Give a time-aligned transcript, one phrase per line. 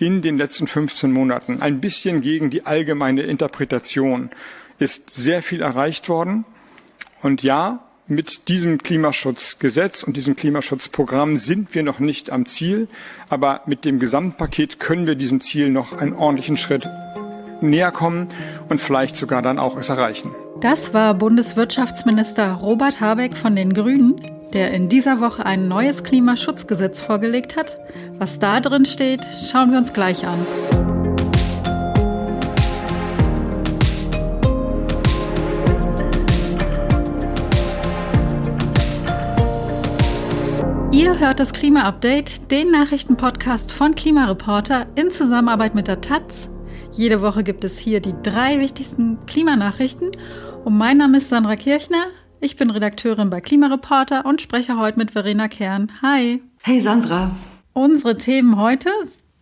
[0.00, 4.30] in den letzten 15 Monaten, ein bisschen gegen die allgemeine Interpretation,
[4.80, 6.44] ist sehr viel erreicht worden.
[7.22, 12.88] Und ja, mit diesem Klimaschutzgesetz und diesem Klimaschutzprogramm sind wir noch nicht am Ziel,
[13.28, 16.88] aber mit dem Gesamtpaket können wir diesem Ziel noch einen ordentlichen Schritt
[17.60, 18.28] näher kommen
[18.68, 20.34] und vielleicht sogar dann auch es erreichen.
[20.60, 24.20] Das war Bundeswirtschaftsminister Robert Habeck von den Grünen,
[24.54, 27.78] der in dieser Woche ein neues Klimaschutzgesetz vorgelegt hat.
[28.18, 30.38] Was da drin steht, schauen wir uns gleich an.
[40.92, 46.48] Ihr hört das Klima-Update, den Nachrichtenpodcast von Klimareporter in Zusammenarbeit mit der Taz.
[46.92, 50.12] Jede Woche gibt es hier die drei wichtigsten Klimanachrichten.
[50.64, 52.06] Und mein Name ist Sandra Kirchner.
[52.44, 55.90] Ich bin Redakteurin bei Klimareporter und spreche heute mit Verena Kern.
[56.02, 56.42] Hi.
[56.60, 57.34] Hey Sandra.
[57.72, 58.90] Unsere Themen heute.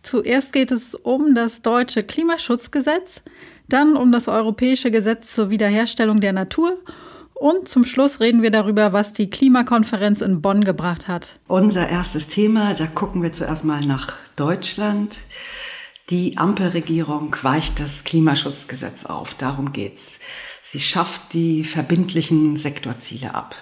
[0.03, 3.21] Zuerst geht es um das deutsche Klimaschutzgesetz,
[3.67, 6.77] dann um das europäische Gesetz zur Wiederherstellung der Natur
[7.33, 11.41] und zum Schluss reden wir darüber, was die Klimakonferenz in Bonn gebracht hat.
[11.49, 15.17] Unser erstes Thema, da gucken wir zuerst mal nach Deutschland.
[16.09, 19.33] Die Ampelregierung weicht das Klimaschutzgesetz auf.
[19.33, 20.21] Darum geht's.
[20.73, 23.55] Sie schafft die verbindlichen Sektorziele ab.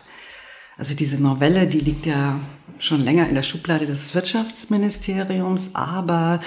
[0.78, 2.40] Also diese Novelle, die liegt ja
[2.80, 6.40] schon länger in der Schublade des Wirtschaftsministeriums, aber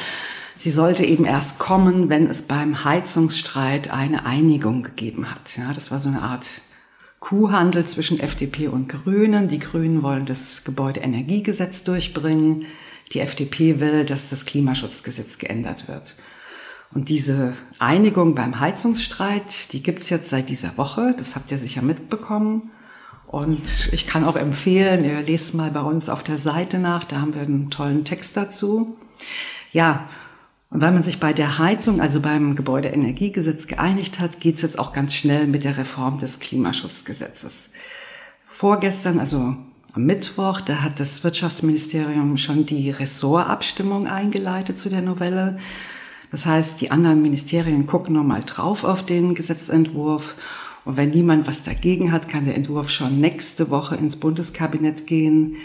[0.57, 5.55] sie sollte eben erst kommen, wenn es beim Heizungsstreit eine Einigung gegeben hat.
[5.59, 6.47] Ja, das war so eine Art
[7.21, 9.49] Kuhhandel zwischen FDP und Grünen.
[9.49, 12.65] Die Grünen wollen das Gebäudeenergiegesetz durchbringen.
[13.13, 16.17] Die FDP will, dass das Klimaschutzgesetz geändert wird.
[16.95, 21.15] Und diese Einigung beim Heizungsstreit, die gibt's jetzt seit dieser Woche.
[21.19, 22.71] Das habt ihr sicher mitbekommen.
[23.27, 27.21] Und ich kann auch empfehlen, ihr lest mal bei uns auf der Seite nach, da
[27.21, 28.97] haben wir einen tollen Text dazu.
[29.73, 30.09] Ja,
[30.71, 34.79] und weil man sich bei der Heizung, also beim Gebäudeenergiegesetz geeinigt hat, geht es jetzt
[34.79, 37.73] auch ganz schnell mit der Reform des Klimaschutzgesetzes.
[38.47, 39.57] Vorgestern, also
[39.93, 45.59] am Mittwoch, da hat das Wirtschaftsministerium schon die Ressortabstimmung eingeleitet zu der Novelle.
[46.35, 50.35] Das heißt, die anderen Ministerien gucken nochmal drauf auf den Gesetzentwurf.
[50.85, 55.59] Und wenn niemand was dagegen hat, kann der Entwurf schon nächste Woche ins Bundeskabinett gehen,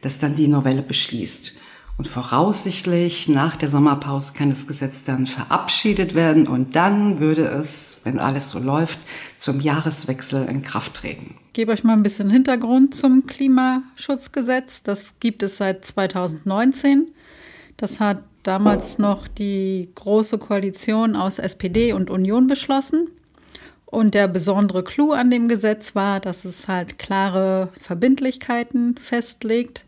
[0.00, 1.52] das dann die Novelle beschließt.
[1.98, 8.00] Und voraussichtlich nach der Sommerpause kann das Gesetz dann verabschiedet werden und dann würde es,
[8.04, 9.00] wenn alles so läuft,
[9.36, 11.34] zum Jahreswechsel in Kraft treten.
[11.48, 14.84] Ich gebe euch mal ein bisschen Hintergrund zum Klimaschutzgesetz.
[14.84, 17.08] Das gibt es seit 2019.
[17.76, 23.08] Das hat damals noch die Große Koalition aus SPD und Union beschlossen.
[23.86, 29.84] Und der besondere Clou an dem Gesetz war, dass es halt klare Verbindlichkeiten festlegt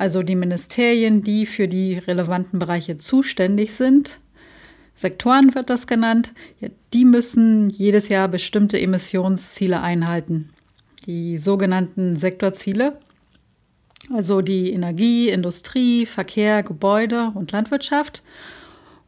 [0.00, 4.18] also die Ministerien, die für die relevanten Bereiche zuständig sind.
[4.94, 6.32] Sektoren wird das genannt.
[6.94, 10.48] Die müssen jedes Jahr bestimmte Emissionsziele einhalten.
[11.04, 12.98] Die sogenannten Sektorziele,
[14.12, 18.22] also die Energie, Industrie, Verkehr, Gebäude und Landwirtschaft.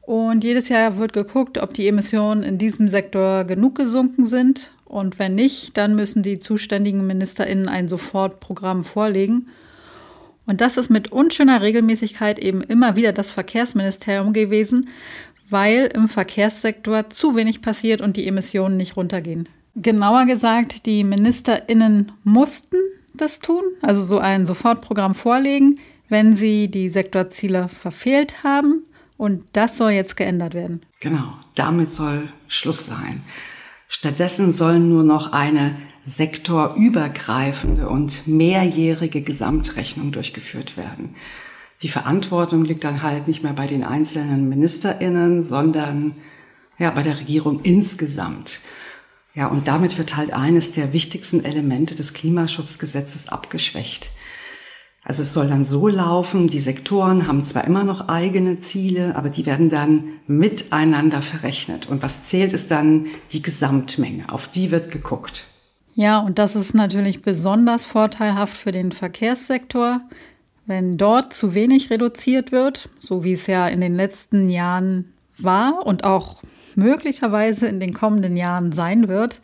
[0.02, 4.72] Und jedes Jahr wird geguckt, ob die Emissionen in diesem Sektor genug gesunken sind.
[4.84, 9.46] Und wenn nicht, dann müssen die zuständigen MinisterInnen ein Sofortprogramm vorlegen
[10.46, 14.88] und das ist mit unschöner Regelmäßigkeit eben immer wieder das Verkehrsministerium gewesen,
[15.50, 19.48] weil im Verkehrssektor zu wenig passiert und die Emissionen nicht runtergehen.
[19.76, 22.76] Genauer gesagt, die Ministerinnen mussten
[23.15, 25.78] das tun, also so ein Sofortprogramm vorlegen,
[26.09, 28.84] wenn sie die Sektorziele verfehlt haben.
[29.17, 30.83] Und das soll jetzt geändert werden.
[31.00, 33.23] Genau, damit soll Schluss sein.
[33.89, 41.15] Stattdessen soll nur noch eine sektorübergreifende und mehrjährige Gesamtrechnung durchgeführt werden.
[41.83, 46.15] Die Verantwortung liegt dann halt nicht mehr bei den einzelnen Ministerinnen, sondern
[46.79, 48.61] ja, bei der Regierung insgesamt.
[49.34, 54.10] Ja, und damit wird halt eines der wichtigsten Elemente des Klimaschutzgesetzes abgeschwächt.
[55.04, 59.31] Also es soll dann so laufen, die Sektoren haben zwar immer noch eigene Ziele, aber
[59.31, 61.88] die werden dann miteinander verrechnet.
[61.88, 64.26] Und was zählt, ist dann die Gesamtmenge.
[64.31, 65.44] Auf die wird geguckt.
[65.94, 70.02] Ja, und das ist natürlich besonders vorteilhaft für den Verkehrssektor,
[70.67, 75.84] wenn dort zu wenig reduziert wird, so wie es ja in den letzten Jahren war
[75.84, 76.40] und auch
[76.76, 79.40] möglicherweise in den kommenden Jahren sein wird,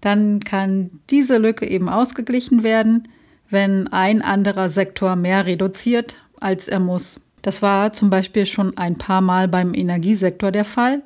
[0.00, 3.08] dann kann diese Lücke eben ausgeglichen werden,
[3.50, 7.20] wenn ein anderer Sektor mehr reduziert, als er muss.
[7.42, 11.02] Das war zum Beispiel schon ein paar Mal beim Energiesektor der Fall.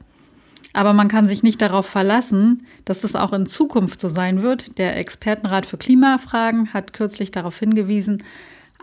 [0.72, 4.76] Aber man kann sich nicht darauf verlassen, dass das auch in Zukunft so sein wird.
[4.78, 8.24] Der Expertenrat für Klimafragen hat kürzlich darauf hingewiesen,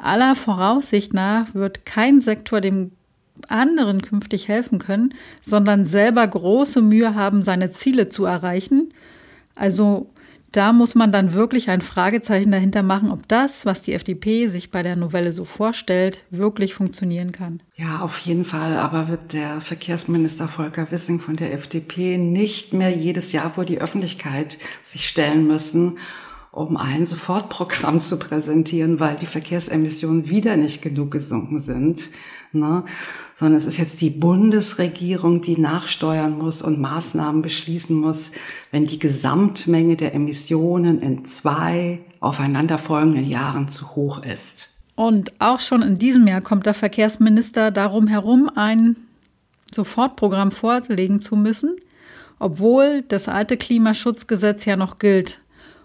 [0.01, 2.91] aller Voraussicht nach wird kein Sektor dem
[3.49, 8.93] anderen künftig helfen können, sondern selber große Mühe haben, seine Ziele zu erreichen.
[9.55, 10.09] Also
[10.51, 14.69] da muss man dann wirklich ein Fragezeichen dahinter machen, ob das, was die FDP sich
[14.69, 17.61] bei der Novelle so vorstellt, wirklich funktionieren kann.
[17.77, 18.77] Ja, auf jeden Fall.
[18.77, 23.79] Aber wird der Verkehrsminister Volker Wissing von der FDP nicht mehr jedes Jahr vor die
[23.79, 25.99] Öffentlichkeit sich stellen müssen,
[26.51, 32.09] um ein Sofortprogramm zu präsentieren, weil die Verkehrsemissionen wieder nicht genug gesunken sind?
[32.53, 32.83] Ne?
[33.35, 38.31] sondern es ist jetzt die Bundesregierung, die nachsteuern muss und Maßnahmen beschließen muss,
[38.71, 44.69] wenn die Gesamtmenge der Emissionen in zwei aufeinanderfolgenden Jahren zu hoch ist.
[44.95, 48.95] Und auch schon in diesem Jahr kommt der Verkehrsminister darum herum, ein
[49.73, 51.77] Sofortprogramm vorlegen zu müssen,
[52.39, 55.39] obwohl das alte Klimaschutzgesetz ja noch gilt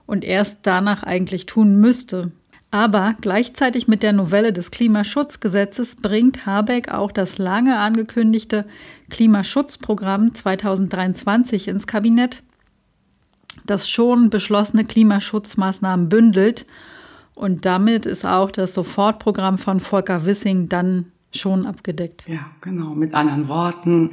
[0.06, 2.32] und erst danach eigentlich tun müsste.
[2.76, 8.66] Aber gleichzeitig mit der Novelle des Klimaschutzgesetzes bringt Habeck auch das lange angekündigte
[9.08, 12.42] Klimaschutzprogramm 2023 ins Kabinett,
[13.64, 16.66] das schon beschlossene Klimaschutzmaßnahmen bündelt.
[17.34, 22.28] Und damit ist auch das Sofortprogramm von Volker Wissing dann schon abgedeckt.
[22.28, 22.94] Ja, genau.
[22.94, 24.10] Mit anderen Worten,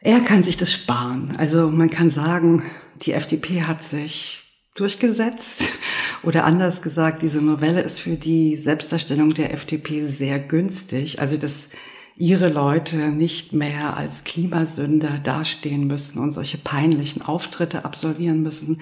[0.00, 1.34] er kann sich das sparen.
[1.38, 2.62] Also man kann sagen,
[3.00, 4.43] die FDP hat sich
[4.74, 5.62] durchgesetzt.
[6.22, 11.20] Oder anders gesagt, diese Novelle ist für die Selbstdarstellung der FDP sehr günstig.
[11.20, 11.70] Also, dass
[12.16, 18.80] ihre Leute nicht mehr als Klimasünder dastehen müssen und solche peinlichen Auftritte absolvieren müssen.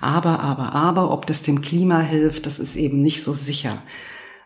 [0.00, 3.82] Aber, aber, aber, ob das dem Klima hilft, das ist eben nicht so sicher.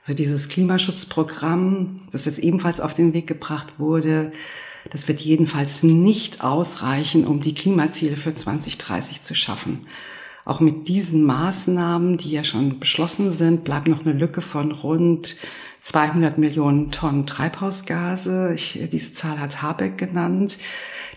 [0.02, 4.32] Also dieses Klimaschutzprogramm, das jetzt ebenfalls auf den Weg gebracht wurde,
[4.90, 9.86] das wird jedenfalls nicht ausreichen, um die Klimaziele für 2030 zu schaffen.
[10.44, 15.36] Auch mit diesen Maßnahmen, die ja schon beschlossen sind, bleibt noch eine Lücke von rund
[15.82, 18.52] 200 Millionen Tonnen Treibhausgase.
[18.54, 20.58] Ich, diese Zahl hat Habeck genannt.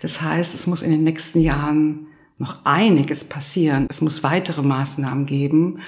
[0.02, 2.08] Das heißt, es muss in den nächsten Jahren
[2.38, 3.88] noch einiges passieren.
[3.90, 5.80] Es muss weitere Maßnahmen geben.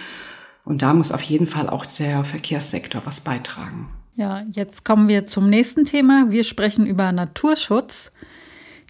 [0.64, 3.90] Und da muss auf jeden Fall auch der Verkehrssektor was beitragen.
[4.16, 6.28] Ja, jetzt kommen wir zum nächsten Thema.
[6.30, 8.12] Wir sprechen über Naturschutz.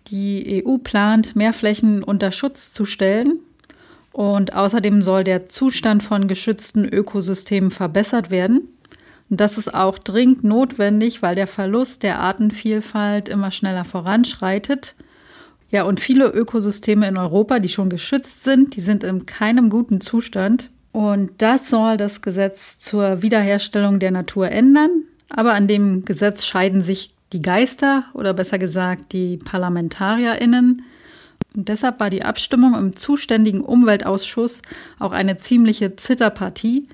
[0.07, 3.39] Die EU plant, mehr Flächen unter Schutz zu stellen.
[4.17, 8.67] Und außerdem soll der Zustand von geschützten Ökosystemen verbessert werden.
[9.29, 14.95] Und das ist auch dringend notwendig, weil der Verlust der Artenvielfalt immer schneller voranschreitet.
[15.69, 20.01] Ja, und viele Ökosysteme in Europa, die schon geschützt sind, die sind in keinem guten
[20.01, 20.71] Zustand.
[20.91, 25.03] Und das soll das Gesetz zur Wiederherstellung der Natur ändern.
[25.29, 30.81] Aber an dem Gesetz scheiden sich die Geister oder besser gesagt die ParlamentarierInnen.
[31.57, 34.61] Und deshalb war die Abstimmung im zuständigen Umweltausschuss
[34.99, 36.87] auch eine ziemliche Zitterpartie,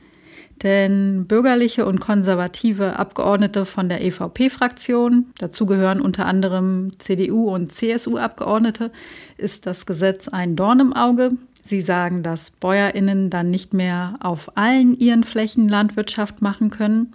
[0.63, 8.91] denn bürgerliche und konservative Abgeordnete von der EVP-Fraktion, dazu gehören unter anderem CDU und CSU-Abgeordnete,
[9.37, 11.31] ist das Gesetz ein Dorn im Auge.
[11.65, 17.13] Sie sagen, dass Bäuerinnen dann nicht mehr auf allen ihren Flächen Landwirtschaft machen können,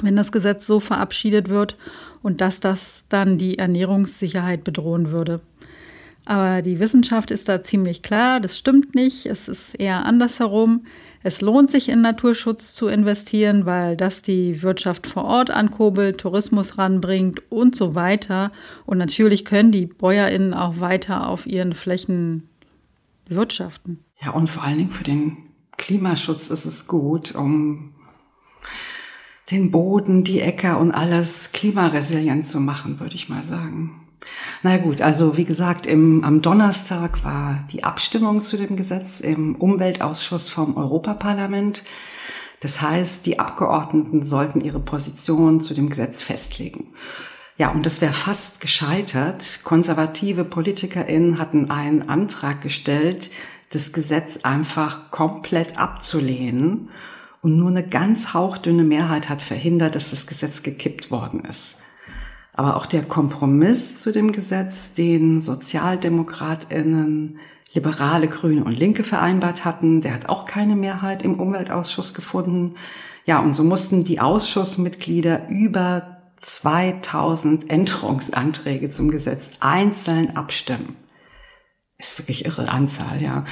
[0.00, 1.76] wenn das Gesetz so verabschiedet wird
[2.22, 5.40] und dass das dann die Ernährungssicherheit bedrohen würde.
[6.26, 9.26] Aber die Wissenschaft ist da ziemlich klar, das stimmt nicht.
[9.26, 10.82] Es ist eher andersherum.
[11.22, 16.78] Es lohnt sich in Naturschutz zu investieren, weil das die Wirtschaft vor Ort ankurbelt, Tourismus
[16.78, 18.50] ranbringt und so weiter.
[18.86, 22.48] Und natürlich können die BäuerInnen auch weiter auf ihren Flächen
[23.28, 24.00] wirtschaften.
[24.20, 25.36] Ja, und vor allen Dingen für den
[25.76, 27.94] Klimaschutz ist es gut, um
[29.52, 34.05] den Boden, die Äcker und alles klimaresilient zu machen, würde ich mal sagen.
[34.62, 39.54] Na gut, also wie gesagt, im, am Donnerstag war die Abstimmung zu dem Gesetz im
[39.54, 41.84] Umweltausschuss vom Europaparlament.
[42.60, 46.88] Das heißt, die Abgeordneten sollten ihre Position zu dem Gesetz festlegen.
[47.58, 49.60] Ja, und das wäre fast gescheitert.
[49.64, 53.30] Konservative PolitikerInnen hatten einen Antrag gestellt,
[53.72, 56.90] das Gesetz einfach komplett abzulehnen.
[57.40, 61.78] Und nur eine ganz hauchdünne Mehrheit hat verhindert, dass das Gesetz gekippt worden ist.
[62.56, 67.38] Aber auch der Kompromiss zu dem Gesetz, den Sozialdemokratinnen,
[67.72, 72.74] Liberale, Grüne und Linke vereinbart hatten, der hat auch keine Mehrheit im Umweltausschuss gefunden.
[73.26, 80.96] Ja, und so mussten die Ausschussmitglieder über 2000 Änderungsanträge zum Gesetz einzeln abstimmen.
[81.98, 83.46] Ist wirklich irre Anzahl, ja.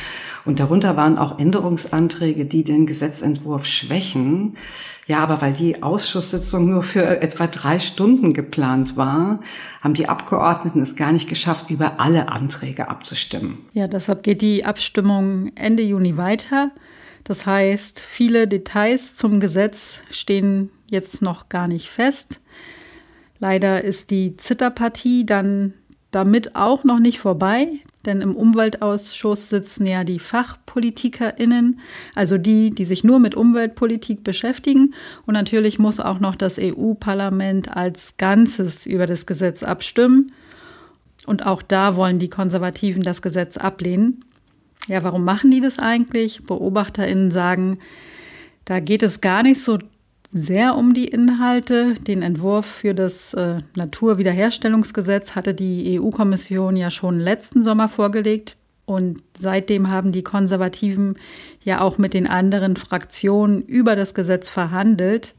[0.44, 4.58] Und darunter waren auch Änderungsanträge, die den Gesetzentwurf schwächen.
[5.06, 9.40] Ja, aber weil die Ausschusssitzung nur für etwa drei Stunden geplant war,
[9.80, 13.64] haben die Abgeordneten es gar nicht geschafft, über alle Anträge abzustimmen.
[13.72, 16.70] Ja, deshalb geht die Abstimmung Ende Juni weiter.
[17.24, 22.42] Das heißt, viele Details zum Gesetz stehen jetzt noch gar nicht fest.
[23.38, 25.72] Leider ist die Zitterpartie dann
[26.10, 27.68] damit auch noch nicht vorbei,
[28.06, 31.80] denn im Umweltausschuss sitzen ja die FachpolitikerInnen,
[32.14, 34.94] also die, die sich nur mit Umweltpolitik beschäftigen.
[35.26, 40.32] Und natürlich muss auch noch das EU-Parlament als Ganzes über das Gesetz abstimmen.
[41.26, 44.24] Und auch da wollen die Konservativen das Gesetz ablehnen.
[44.86, 46.44] Ja, warum machen die das eigentlich?
[46.44, 47.78] BeobachterInnen sagen,
[48.64, 49.78] da geht es gar nicht so
[50.34, 51.94] sehr um die Inhalte.
[51.94, 58.56] Den Entwurf für das äh, Naturwiederherstellungsgesetz hatte die EU-Kommission ja schon letzten Sommer vorgelegt.
[58.84, 61.16] Und seitdem haben die Konservativen
[61.62, 65.34] ja auch mit den anderen Fraktionen über das Gesetz verhandelt.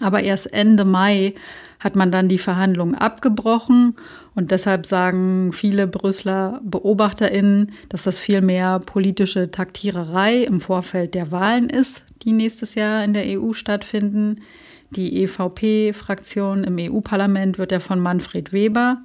[0.00, 1.34] Aber erst Ende Mai
[1.80, 3.96] hat man dann die Verhandlungen abgebrochen.
[4.36, 11.68] Und deshalb sagen viele Brüsseler BeobachterInnen, dass das vielmehr politische Taktiererei im Vorfeld der Wahlen
[11.68, 14.42] ist, die nächstes Jahr in der EU stattfinden.
[14.90, 18.98] Die EVP-Fraktion im EU-Parlament wird ja von Manfred Weber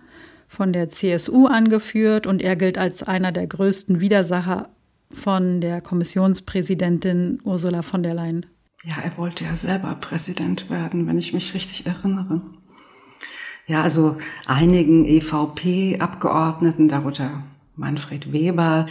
[0.48, 4.70] von der CSU angeführt und er gilt als einer der größten Widersacher
[5.10, 8.46] von der Kommissionspräsidentin Ursula von der Leyen.
[8.84, 12.42] Ja, er wollte ja selber Präsident werden, wenn ich mich richtig erinnere.
[13.68, 17.44] Ja, also einigen EVP-Abgeordneten, darunter
[17.76, 18.88] Manfred Weber,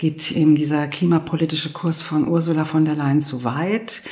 [0.00, 4.02] geht eben dieser klimapolitische Kurs von Ursula von der Leyen zu weit,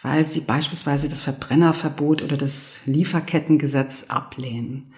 [0.00, 4.94] weil sie beispielsweise das Verbrennerverbot oder das Lieferkettengesetz ablehnen.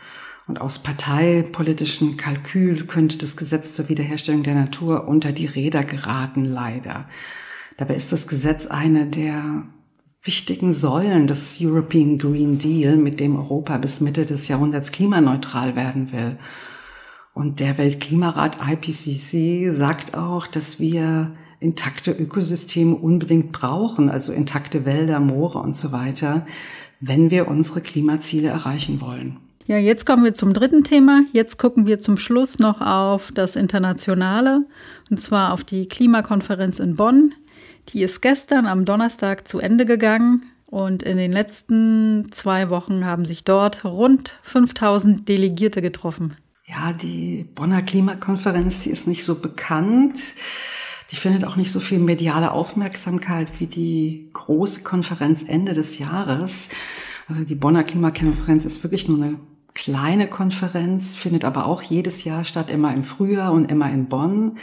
[0.46, 6.44] Und aus parteipolitischen Kalkül könnte das Gesetz zur Wiederherstellung der Natur unter die Räder geraten,
[6.44, 7.08] leider.
[7.76, 9.64] Dabei ist das Gesetz eine der
[10.22, 16.12] wichtigen Säulen des European Green Deal, mit dem Europa bis Mitte des Jahrhunderts klimaneutral werden
[16.12, 16.38] will.
[17.34, 25.20] Und der Weltklimarat IPCC sagt auch, dass wir intakte Ökosysteme unbedingt brauchen, also intakte Wälder,
[25.20, 26.46] Moore und so weiter,
[27.00, 29.36] wenn wir unsere Klimaziele erreichen wollen.
[29.66, 31.22] Ja, jetzt kommen wir zum dritten Thema.
[31.32, 34.66] Jetzt gucken wir zum Schluss noch auf das Internationale,
[35.10, 37.34] und zwar auf die Klimakonferenz in Bonn.
[37.90, 40.46] Die ist gestern am Donnerstag zu Ende gegangen.
[40.66, 46.36] Und in den letzten zwei Wochen haben sich dort rund 5000 Delegierte getroffen.
[46.70, 50.20] Ja, die Bonner Klimakonferenz, die ist nicht so bekannt.
[51.10, 56.68] Die findet auch nicht so viel mediale Aufmerksamkeit wie die große Konferenz Ende des Jahres.
[57.26, 59.40] Also die Bonner Klimakonferenz ist wirklich nur eine
[59.74, 64.58] kleine Konferenz, findet aber auch jedes Jahr statt, immer im Frühjahr und immer in Bonn,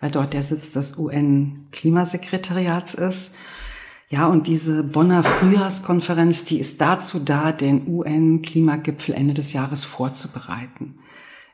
[0.00, 3.36] weil dort der Sitz des UN-Klimasekretariats ist.
[4.08, 10.98] Ja, und diese Bonner Frühjahrskonferenz, die ist dazu da, den UN-Klimagipfel Ende des Jahres vorzubereiten.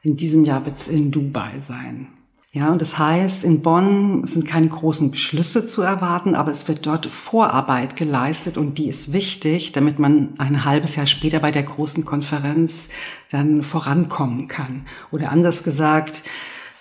[0.02, 2.08] In diesem Jahr wird es in Dubai sein.
[2.52, 6.84] Ja, und das heißt, in Bonn sind keine großen Beschlüsse zu erwarten, aber es wird
[6.84, 11.62] dort Vorarbeit geleistet und die ist wichtig, damit man ein halbes Jahr später bei der
[11.62, 12.88] großen Konferenz
[13.30, 14.86] dann vorankommen kann.
[15.12, 16.24] Oder anders gesagt,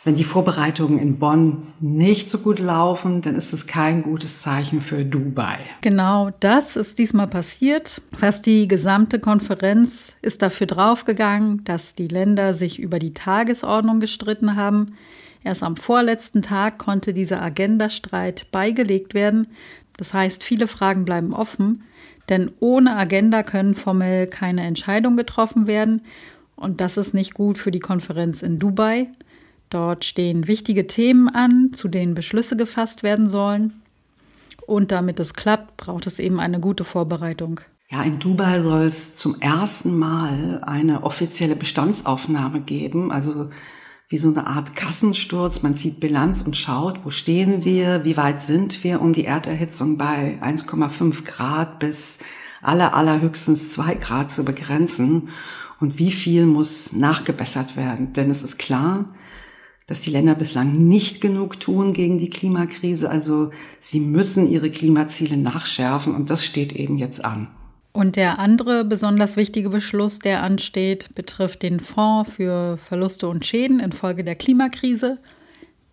[0.06, 4.80] wenn die Vorbereitungen in Bonn nicht so gut laufen, dann ist es kein gutes Zeichen
[4.80, 5.60] für Dubai.
[5.82, 8.02] Genau das ist diesmal passiert.
[8.18, 14.56] Fast die gesamte Konferenz ist dafür draufgegangen, dass die Länder sich über die Tagesordnung gestritten
[14.56, 14.96] haben.
[15.44, 19.48] Erst am vorletzten Tag konnte dieser Agendastreit beigelegt werden.
[19.98, 21.84] Das heißt, viele Fragen bleiben offen,
[22.30, 26.04] denn ohne Agenda können formell keine Entscheidungen getroffen werden.
[26.56, 29.08] Und das ist nicht gut für die Konferenz in Dubai.
[29.70, 33.82] Dort stehen wichtige Themen an, zu denen Beschlüsse gefasst werden sollen.
[34.66, 37.60] Und damit es klappt, braucht es eben eine gute Vorbereitung.
[37.92, 43.50] Ja, in Dubai soll es zum ersten Mal eine offizielle Bestandsaufnahme geben, also
[44.10, 45.64] wie so eine Art Kassensturz.
[45.64, 49.98] Man zieht Bilanz und schaut, wo stehen wir, wie weit sind wir, um die Erderhitzung
[49.98, 52.20] bei 1,5 Grad bis
[52.62, 55.30] aller, allerhöchstens zwei Grad zu begrenzen
[55.80, 58.14] und wie viel muss nachgebessert werden.
[58.14, 59.06] Denn es ist klar,
[59.90, 63.10] dass die Länder bislang nicht genug tun gegen die Klimakrise.
[63.10, 67.48] Also sie müssen ihre Klimaziele nachschärfen und das steht eben jetzt an.
[67.92, 73.80] Und der andere besonders wichtige Beschluss, der ansteht, betrifft den Fonds für Verluste und Schäden
[73.80, 75.18] infolge der Klimakrise.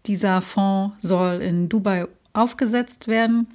[0.04, 3.46] Dieser Fonds soll in Dubai aufgesetzt werden.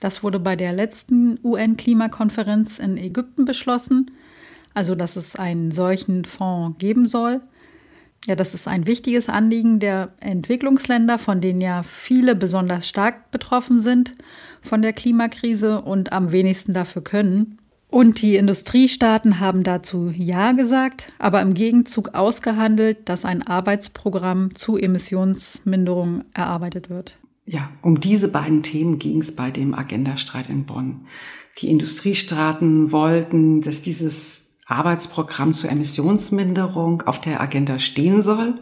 [0.00, 4.12] Das wurde bei der letzten UN-Klimakonferenz in Ägypten beschlossen,
[4.72, 7.40] also dass es einen solchen Fonds geben soll.
[8.26, 13.78] Ja, das ist ein wichtiges Anliegen der Entwicklungsländer, von denen ja viele besonders stark betroffen
[13.78, 14.12] sind
[14.62, 17.58] von der Klimakrise und am wenigsten dafür können.
[17.88, 24.76] Und die Industriestaaten haben dazu Ja gesagt, aber im Gegenzug ausgehandelt, dass ein Arbeitsprogramm zu
[24.76, 27.16] Emissionsminderung erarbeitet wird.
[27.46, 31.06] Ja, um diese beiden Themen ging es bei dem Agendastreit in Bonn.
[31.58, 34.39] Die Industriestaaten wollten, dass dieses
[34.70, 38.54] Arbeitsprogramm zur Emissionsminderung auf der Agenda stehen soll.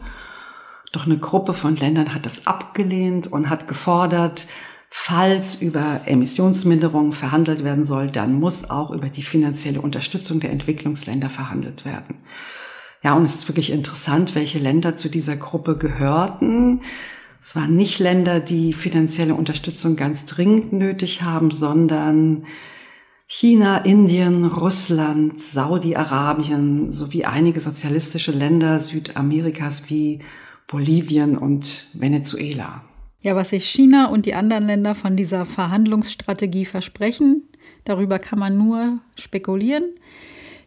[0.91, 4.47] Doch eine Gruppe von Ländern hat es abgelehnt und hat gefordert,
[4.89, 11.29] falls über Emissionsminderung verhandelt werden soll, dann muss auch über die finanzielle Unterstützung der Entwicklungsländer
[11.29, 12.17] verhandelt werden.
[13.03, 16.81] Ja, und es ist wirklich interessant, welche Länder zu dieser Gruppe gehörten.
[17.39, 22.45] Es waren nicht Länder, die finanzielle Unterstützung ganz dringend nötig haben, sondern
[23.31, 30.17] China, Indien, Russland, Saudi-Arabien sowie einige sozialistische Länder Südamerikas wie
[30.65, 32.83] Bolivien und Venezuela.
[33.21, 37.43] Ja, was sich China und die anderen Länder von dieser Verhandlungsstrategie versprechen,
[37.85, 39.85] darüber kann man nur spekulieren.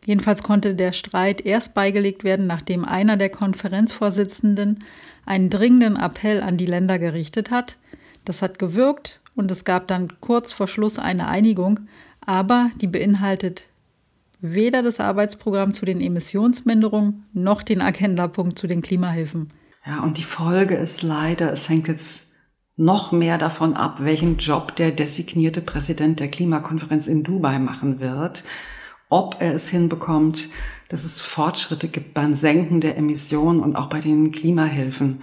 [0.07, 4.85] Jedenfalls konnte der Streit erst beigelegt werden, nachdem einer der Konferenzvorsitzenden
[5.27, 7.77] einen dringenden Appell an die Länder gerichtet hat.
[8.25, 11.89] Das hat gewirkt und es gab dann kurz vor Schluss eine Einigung,
[12.27, 13.65] aber die beinhaltet
[14.41, 19.51] weder das Arbeitsprogramm zu den Emissionsminderungen noch den Agendapunkt zu den Klimahilfen.
[19.87, 22.33] Ja, und die Folge ist leider, es hängt jetzt
[22.77, 28.45] noch mehr davon ab, welchen Job der designierte Präsident der Klimakonferenz in Dubai machen wird,
[29.09, 30.49] ob er es hinbekommt,
[30.89, 35.23] dass es Fortschritte gibt beim Senken der Emissionen und auch bei den Klimahilfen.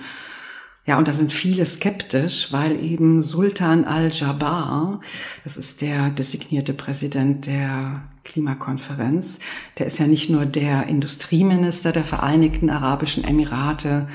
[0.89, 5.01] Ja, und da sind viele skeptisch, weil eben Sultan al-Jabbar,
[5.43, 9.37] das ist der designierte Präsident der Klimakonferenz,
[9.77, 14.07] der ist ja nicht nur der Industrieminister der Vereinigten Arabischen Emirate,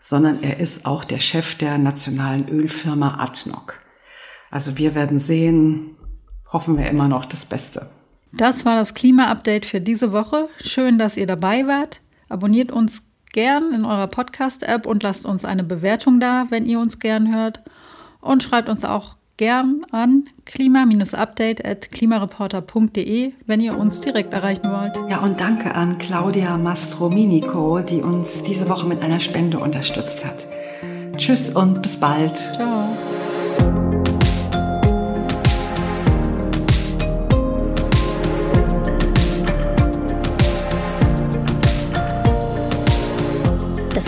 [0.00, 3.80] sondern er ist auch der Chef der nationalen Ölfirma ADNOC.
[4.50, 5.96] Also wir werden sehen,
[6.52, 7.88] hoffen wir immer noch das Beste.
[8.32, 10.48] Das war das Klima-Update für diese Woche.
[10.60, 12.00] Schön, dass ihr dabei wart.
[12.28, 13.05] Abonniert uns
[13.36, 17.60] gern in eurer Podcast-App und lasst uns eine Bewertung da, wenn ihr uns gern hört.
[18.22, 24.98] Und schreibt uns auch gern an klima-update at klimareporter.de, wenn ihr uns direkt erreichen wollt.
[25.10, 30.46] Ja, und danke an Claudia Mastrominico, die uns diese Woche mit einer Spende unterstützt hat.
[31.18, 32.38] Tschüss und bis bald.
[32.38, 32.85] Ciao.